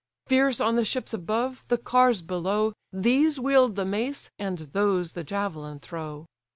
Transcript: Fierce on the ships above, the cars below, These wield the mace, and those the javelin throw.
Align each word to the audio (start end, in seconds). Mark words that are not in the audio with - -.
Fierce 0.25 0.59
on 0.59 0.77
the 0.77 0.83
ships 0.83 1.13
above, 1.13 1.67
the 1.67 1.77
cars 1.77 2.23
below, 2.23 2.73
These 2.91 3.39
wield 3.39 3.75
the 3.75 3.85
mace, 3.85 4.31
and 4.39 4.57
those 4.57 5.11
the 5.11 5.23
javelin 5.23 5.77
throw. 5.79 6.25